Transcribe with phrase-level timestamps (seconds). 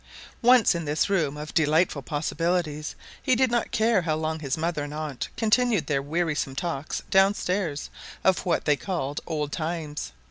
[0.41, 4.83] Once in this room of delightful possibilities, he did not care how long his mother
[4.85, 7.91] and aunt continued their wearisome talks downstairs
[8.23, 10.11] of what they called "old times."